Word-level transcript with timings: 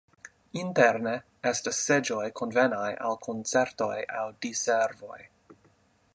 Interne 0.61 1.11
estas 1.49 1.81
seĝoj 1.89 2.23
konvenaj 2.41 2.89
al 3.11 3.21
koncertoj 3.29 3.93
aŭ 4.23 4.27
diservoj. 4.47 5.25